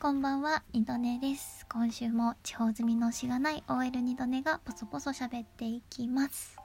[0.00, 1.66] こんばんは、二度寝です。
[1.70, 6.56] 今週も地方済みのしがない OL 二度寝がポソポソ喋っていきます。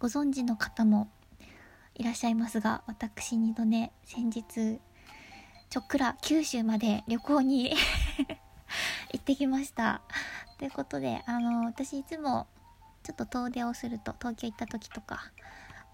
[0.00, 1.08] ご存知の方も
[1.94, 4.80] いらっしゃいますが、私二度寝、先日、
[5.70, 7.70] ちょっくら九州まで旅行に
[9.14, 10.02] 行ってきました。
[10.58, 12.48] ということで、あの、私いつも
[13.04, 15.30] ちょっと遠出をすると、東京行った時とか、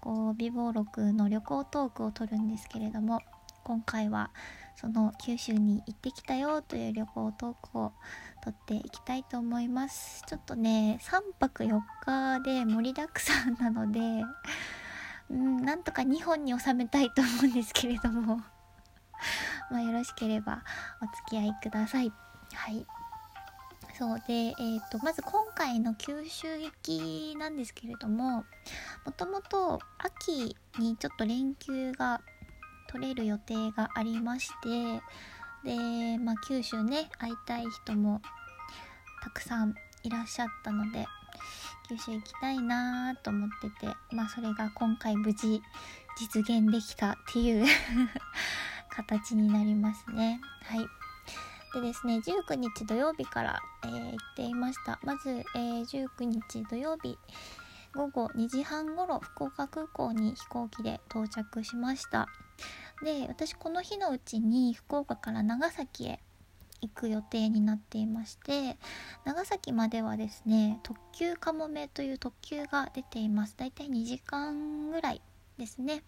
[0.01, 3.21] こう、美貌録の旅行トークを撮るんですけれども、
[3.63, 4.31] 今回は
[4.75, 7.91] その九州に行ってきたよという旅行トークを
[8.43, 10.23] 撮っていきたいと思います。
[10.27, 13.99] ちょっとね3泊4日で盛りだくさんなので
[15.29, 18.41] うんなんとか2本に収めたいと思うんですけれども。
[19.69, 20.63] まあよろしければ
[21.01, 22.11] お付き合いください。
[22.53, 22.85] はい。
[23.97, 28.45] そうで、えーと、とまず今回の九州行きなんですけれども
[29.05, 32.19] もともと秋にちょっと連休が
[32.91, 35.01] 取れる予定がありまして
[35.63, 38.21] で、まあ、九州ね会いたい人も
[39.23, 41.05] たくさんいらっしゃったので
[41.87, 45.61] 九州行きたいなと思っててまあそれが今回無事
[46.17, 47.65] 実現できたっていう
[48.89, 50.41] 形になりますね。
[50.63, 50.87] はい。
[51.73, 54.99] でですね19日土曜日から、えー、行っていました。
[55.03, 57.17] まず、えー、19日土曜日
[57.93, 62.27] 午後2時半ごろ福岡空港に飛行機で到着しました。
[63.03, 66.19] で私この日のうちに福岡から長崎へ
[66.81, 68.77] 行く予定になっていまして
[69.25, 73.55] 長崎まではですね特急かもめという特急が出ています。
[73.57, 75.21] だいたい2時間ぐらい
[75.57, 76.03] ですね。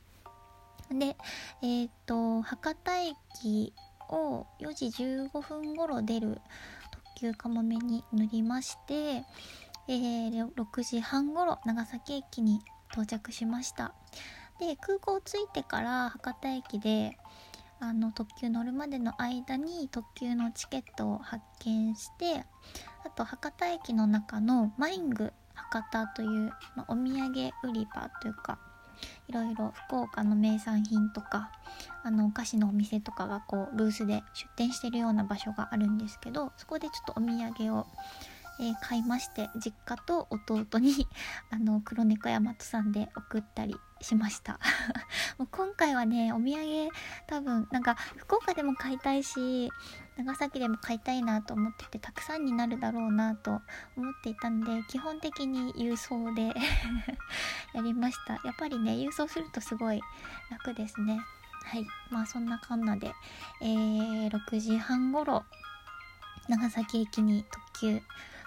[0.91, 1.15] で
[1.61, 3.73] えっ、と博多駅
[4.09, 6.41] を4時15分頃出る
[6.91, 9.23] 特急かもめに乗りまして、
[9.87, 13.93] えー、6時半頃長崎駅に到着しました。
[14.59, 17.17] で空港着いてから博多駅で
[17.79, 22.45] あの特急乗るまでの間に特急のチケットを発見して
[23.05, 28.57] あと博多駅の中のマイング博多という、まあ、お土産売り場というか
[29.27, 31.51] いろいろ福岡の名産品とか
[32.03, 37.85] あのお菓子のお店とかがこうブースで出店してるような場所があるんですけどそこでちょっとお土産を
[38.59, 41.07] えー、買いまして実家と弟に
[41.51, 44.59] あの黒猫大和さんで送ったりしました。
[45.37, 46.89] もう今回はねお土産
[47.27, 49.71] 多分なんか福岡でも買いたいし
[50.17, 53.61] 長崎でも買いたいなと思っててたくさんになるだろうなと
[53.97, 56.53] 思っていたんで基本的に郵送で
[57.73, 58.33] やりました。
[58.43, 60.01] やっぱりね郵送するとすごい
[60.51, 61.19] 楽ですね。
[61.63, 61.87] はい。
[62.11, 63.13] まあそんなかんなで、
[63.61, 65.43] えー、6時半ごろ
[66.49, 68.01] 長崎駅に特急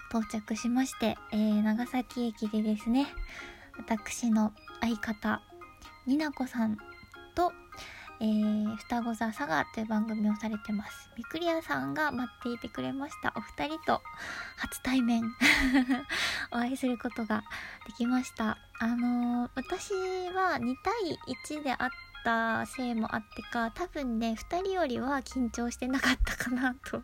[0.09, 3.07] 到着しまして、えー、長崎駅でですね
[3.77, 5.41] 私の相方
[6.05, 6.77] になこさん
[7.35, 7.51] と、
[8.19, 11.09] えー、双子座サガという番組をされてます。
[11.17, 13.33] みくりやさんが待っていてくれました。
[13.35, 14.01] お二人と
[14.55, 15.23] 初対面。
[16.51, 17.43] お会いすることが
[17.85, 18.57] できました。
[18.79, 19.93] あのー、私
[20.33, 21.19] は2対
[21.59, 21.89] 1であっ
[22.23, 27.03] たせいもあってか多分ね2人よりは緊張してなかったかなと。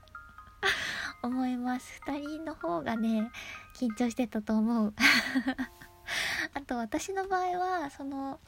[1.24, 2.02] 思います。
[2.06, 3.32] 2人の方がね
[3.76, 4.94] 緊張してたと思う。
[6.54, 8.40] あと私の場合はその、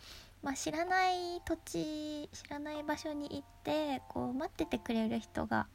[0.43, 5.67] まあ、知らない土地知らない場所に行ってこう待っててくれる人が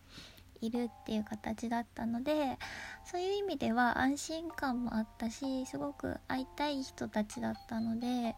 [0.61, 2.59] いるっていう形だったので
[3.05, 8.37] そういう意味では安心感もあったしすごく会いたい人たちだったので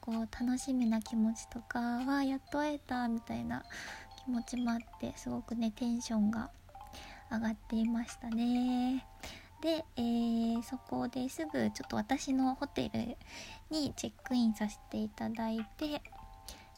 [0.00, 3.64] こう楽しみな気持ちとかはやっと会えたみたいな
[4.24, 6.50] 気持ちもあってすごくねテンションが
[7.30, 9.06] 上がっていましたね。
[9.60, 13.16] で、えー、そこですぐちょっと私のホテル
[13.70, 16.02] にチェックインさせていただいて、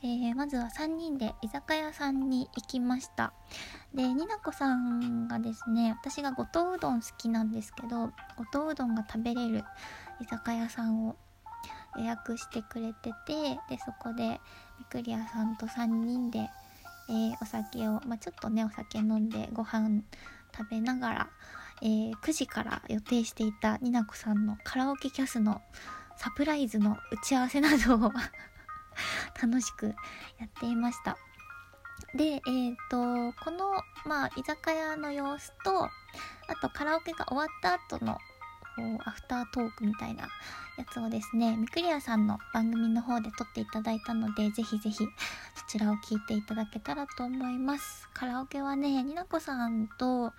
[0.03, 3.33] えー、まずは3人で居酒屋さんに行きました。
[3.93, 9.65] でになこさんがですね私が五島うどん好きなんですけど五島うどんが食べれる
[10.21, 11.17] 居酒屋さんを
[11.97, 14.41] 予約してくれててでそこで
[14.79, 16.51] みくりやさんと3人で、
[17.09, 20.03] えー、お酒を、まあ、ちょっとねお酒飲んでご飯
[20.57, 21.29] 食べながら、
[21.83, 25.61] えー、9時から予定していたになこさんのカラオケキャスの
[26.17, 28.13] サプライズの打ち合わせなどを
[29.41, 29.89] 楽しく
[30.39, 31.17] やっていました。
[32.15, 35.91] で、えっ、ー、と、この、まあ、居酒屋の様子と、あ
[36.61, 38.19] とカラオケが終わった後の
[39.05, 40.29] アフタートークみたいな
[40.77, 45.07] やつをですね、ミクリアさんの番組の方で撮っていただいたので、ぜひぜひそ
[45.69, 48.09] ちらを聞いていただけたらと思います。
[48.13, 50.33] カラオケはね、になこさんと、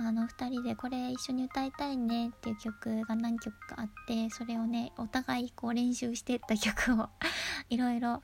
[0.00, 7.08] あの2人でこれ一緒に歌いたいねっていう曲が何曲かあってそれをねお互いこう練習してった曲を
[7.68, 8.22] いろいろ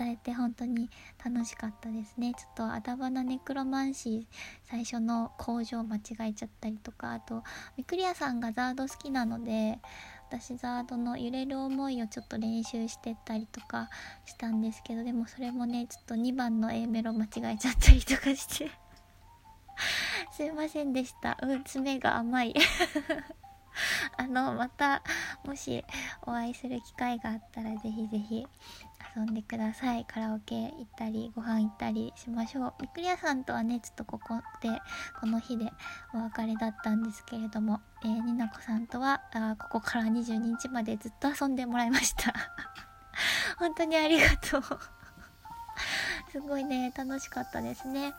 [0.00, 0.88] 歌えて本当に
[1.22, 2.32] 楽しかったですね。
[2.32, 4.24] ちょっとあだ花ネクロマンシー
[4.64, 7.42] 最初の工場間違えちゃったりとかあと
[7.76, 9.78] ミクリアさんがザード好きなので
[10.30, 13.90] 私ザードの揺れる思いをちょっと練習してったりとか
[14.24, 18.70] したんですけどでもそれもねちょっと2番の A メロ間違えちゃったりとかして。
[20.32, 21.36] すいませんでした。
[21.42, 22.54] うん爪が甘い。
[24.16, 25.02] あのまた
[25.44, 25.84] もし
[26.22, 28.46] お会いする機会があったらぜひぜひ
[29.16, 30.04] 遊んでください。
[30.04, 32.74] カラオケ行ったりご飯行ったりしましょう。
[32.80, 34.68] みくりやさんとはねちょっとここで
[35.20, 35.70] この日で
[36.14, 42.32] お別れだったんですけれども、えー、になこさんとはあここから22日までずっと遊んでもらいました。
[43.58, 44.62] 本当にありがとう。
[46.30, 48.14] すごいね楽しかったですね。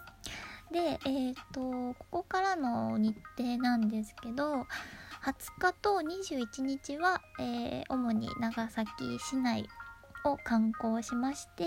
[0.72, 4.68] でえっ、ー、とここからの日程なんですけど
[5.24, 9.70] 20日と21日は、えー、主に長崎市内
[10.26, 11.66] を観光しまして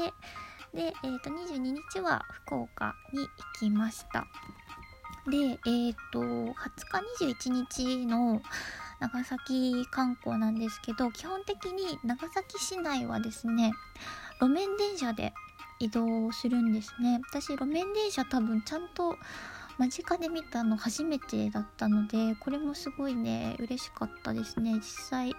[0.75, 3.29] で、えー、と22日は福岡に行
[3.61, 4.27] きました。
[5.31, 6.53] でえっ、ー、と20
[7.17, 8.43] 日21日の
[9.01, 13.73] 長崎観光なんですけど基本的に長崎市内はですね
[14.41, 15.33] 路面電車で
[15.79, 17.21] 移動するんですね。
[17.31, 19.17] 私路面電車多分ちゃんと
[19.79, 24.75] 間近で見たの初めてだったのでこれもすごいね嬉しかったですね。
[24.75, 25.37] 実際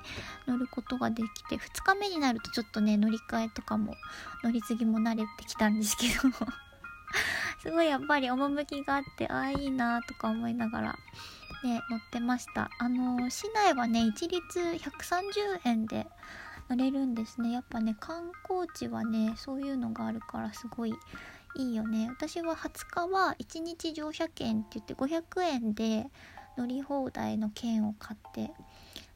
[0.47, 3.95] 乗ることができて2日目になるとちょっとね乗り換えとかも
[4.43, 6.35] 乗り継ぎも慣れてきたんですけど。
[7.61, 10.95] すごいやっぱり趣があってああいいなとか思いながら
[11.63, 12.69] ね乗ってました。
[12.77, 16.07] あの市内はね一律130円で
[16.69, 17.51] 乗れるんですね。
[17.51, 20.93] やっぱね観光地はねそういうのがあるからすごい
[21.57, 22.09] いいよね。
[22.09, 26.07] 私は20日は1日乗車券って言って500円で
[26.57, 28.51] 乗り放題の券を買って、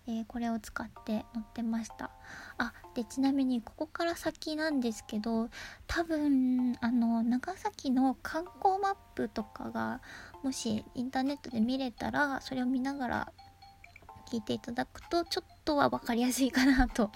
[0.07, 2.11] えー、これを使って乗ってました。
[2.57, 5.49] あでちなみにここから先なんですけど
[5.87, 10.01] 多分あの長崎の観光マップとかが
[10.43, 13.33] もしインターネットで見れたらそれを見ながら
[14.31, 17.11] 聞いていただくとちょっとは分かりやすいかなと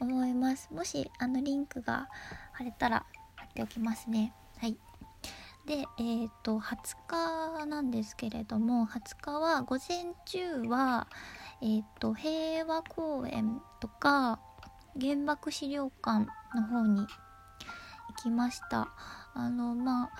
[0.00, 0.68] 思います。
[0.72, 2.08] もしあのリンクが
[2.52, 4.32] 貼れたら貼っておきますね。
[4.58, 4.76] はい。
[5.66, 11.08] で、えっ、ー、と、20日なんですけれども、20日は午前中は、
[11.60, 14.40] えっ、ー、と、平和公園とか、
[15.00, 17.06] 原爆資料館の方に行
[18.22, 18.88] きました。
[19.34, 20.10] あの、まあ、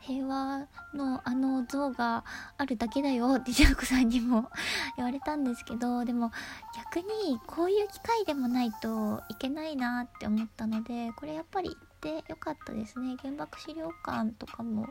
[0.00, 2.24] 平和のあの像が
[2.56, 4.50] あるだけだよってジャークさんにも
[4.96, 6.32] 言われたんですけどでも
[6.74, 13.16] 逆にこういう機会でもないといけないなって思ったのでこれやっぱりてよかったですね。
[13.20, 14.88] 原爆資料館とかも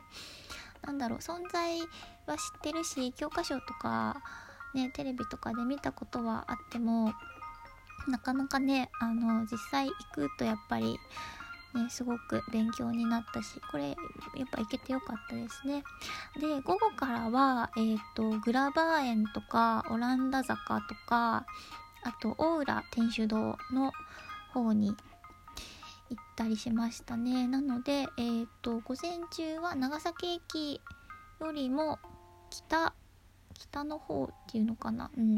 [0.82, 1.80] なんだろう存在
[2.26, 4.22] は知ってるし教科書とか
[4.74, 7.14] ねテレビとかで見たことはあっても
[8.08, 10.98] なかなかねあの実際行くとやっぱり
[11.74, 13.96] ね、すごく勉強になったしこれやっ
[14.52, 15.84] ぱ行けてよかったですね。
[16.40, 21.46] で午後からは、えーと、とグラバー園とかオランダ坂とか
[22.04, 23.92] あと大浦天主堂の
[24.52, 24.96] 方に
[26.10, 27.48] 行ったりしましたね。
[27.48, 30.82] なのでえっ、ー、と午前中は長崎駅
[31.40, 32.00] よりも
[32.50, 32.94] 北
[33.54, 35.12] 北の方っていうのかな。
[35.18, 35.38] うん。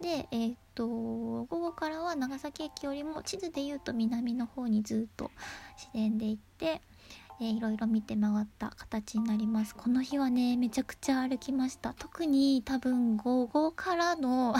[0.00, 5.30] でえっ、ー、と午後からは長崎駅よりも地図で言うと南の方にずっと
[5.76, 6.80] 自然で行って
[7.42, 9.74] えー、いろいろ見て回った形になります。
[9.74, 11.94] この日はねめちゃくちゃ歩きました。
[11.94, 14.54] 特に多分午後からの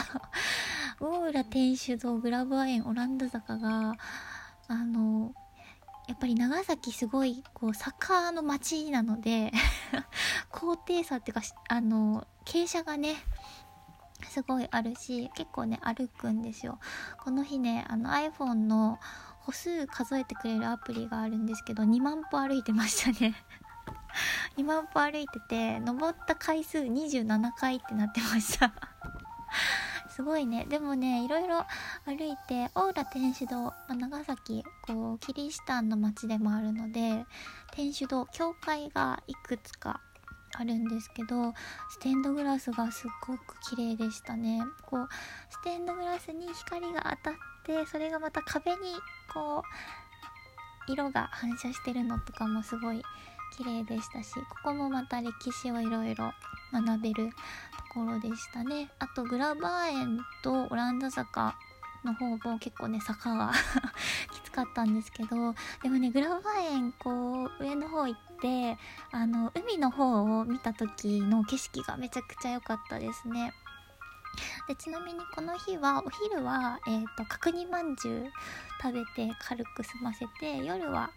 [0.99, 3.97] 大浦天主堂グラブア園オランダ坂が
[4.71, 5.35] あの
[6.07, 9.53] やっぱり長崎すごいこう坂の町なので
[10.49, 13.17] 高低差っていうかあの傾斜がね
[14.29, 16.79] すごいあるし結構ね歩くんですよ。
[17.19, 19.01] この日ねあの iPhone の
[19.41, 23.35] 歩数数えてくれるアプリがあるんですけど2万歩歩いてましたね。
[24.57, 28.73] 2万歩歩いてて登った回数27回ってなってました。
[30.21, 30.67] すごいね。
[30.69, 31.65] でもねいろいろ
[32.05, 37.25] 歩いて大浦天主堂ま長崎こうキリシタンの町でもあるので
[37.73, 40.03] 天主堂教会がいくつか
[40.59, 41.55] あるんですけど
[41.89, 44.63] ステンドグラスがすっごく綺麗でしたね。
[44.83, 45.09] こう
[45.49, 48.77] ステンドグラスに光が当たってそれがまた壁に
[49.33, 49.63] こ
[50.87, 53.03] う色が反射してるのとかもすごい
[53.57, 56.33] 綺麗でしたしここもまた歴史をいろいろ
[56.73, 58.91] 学べるところでしたね。
[58.99, 61.57] あとグラバー園とオランダ坂
[62.05, 63.53] の方も結構ね坂が
[64.33, 68.79] きつかったんですけどでもねグラバー園こう上の方行って
[69.13, 73.53] あの海の方を見た時の景色がめちゃくちゃ良かったですね。
[74.69, 78.33] でちなみにこの日はお昼は、えーと、角煮まんじゅう
[78.81, 81.11] 食べて軽く済ませて夜は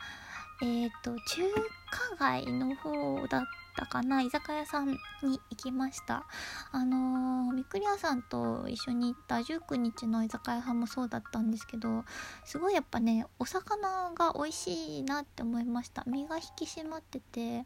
[0.61, 1.41] えっ、ー、と中
[1.89, 3.41] 華街の方だっ
[3.75, 6.25] たかな居酒屋さんに行きました。
[6.71, 12.05] あのー、みくり屋さんと一緒に行った19日の居酒屋さんもそうだったんですけど
[12.45, 16.03] すごいやっぱねお魚が美味しいなって思いました。
[16.05, 17.65] 身が引き締まってて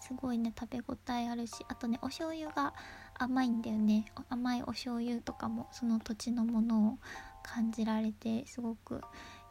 [0.00, 2.72] すごいね食べ応えあるしあとねお醤油が
[3.18, 4.06] 甘いんだよね。
[4.28, 6.98] 甘いお醤油とかもその土地のものを
[7.42, 9.02] 感じられてすごく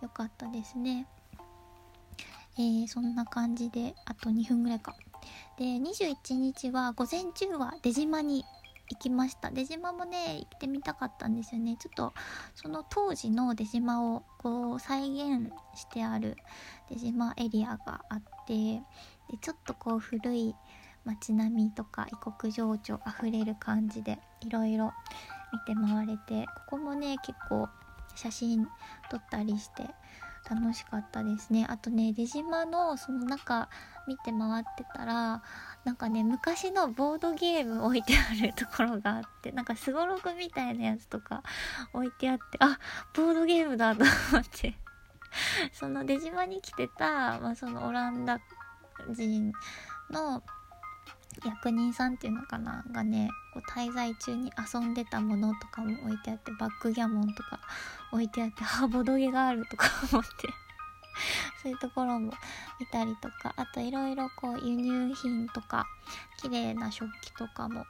[0.01, 1.07] 良かったですね。
[2.57, 4.95] えー、そんな感じであと2分ぐらいか。
[5.57, 8.45] で21日は午前中は出島に
[8.89, 9.51] 行きました。
[9.51, 11.77] 出島もね行ってみたかったんですよね。
[11.77, 12.13] ちょっと
[12.55, 16.37] その当時の出島をこう再現してある
[16.89, 18.81] 出島エリアがあって
[19.29, 20.55] でちょっとこう古い
[21.05, 24.93] 街並みとか異国情緒あふれる感じでいろいろ
[25.53, 27.67] 見て回れてここもね結構
[28.15, 28.67] 写真
[29.09, 29.83] 撮ったりして
[30.49, 31.65] 楽しかったですね。
[31.69, 33.69] あとね出島のその中
[34.07, 35.43] 見て回ってたら
[35.83, 41.43] なんかね昔のボードゲーム置いてあるところがあってなんかすごろくみたいなやつとか
[41.93, 42.79] 置いてあってあ
[43.13, 44.75] ボードゲームだと思って。
[45.73, 48.39] その出島に来てた、まあ、そのオランダ
[49.09, 49.51] 人
[50.09, 50.41] の
[51.45, 52.83] 役人さんっていうのかな？
[52.91, 57.59] がねこう滞在中に遊んでたものとかも置いてあってバックギャモンとか
[58.11, 60.29] 置いてあってあボドゲがあるとか思って
[61.61, 62.33] そういうところも
[62.79, 65.85] 見たりとかあといろいろこう輸入品とか
[66.41, 67.85] 綺麗な食器とかも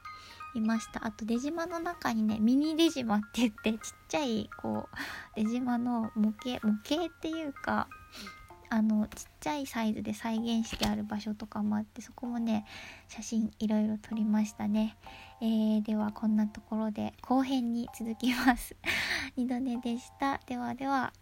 [0.54, 1.06] いました。
[1.06, 3.78] あと出島の中にねミニ出島って言ってちっ
[4.08, 4.96] ちゃいこう
[5.36, 7.86] 出島の模型模型っていうか
[8.70, 12.66] あのちっちゃいサイズで再現してある場所とかもあってそこもね
[13.08, 14.96] 写真いろいろ撮りましたね、
[15.40, 18.76] えー、ではこんなところで後編に続きます。
[19.36, 20.40] 二度寝でした。
[20.46, 21.12] ではでは。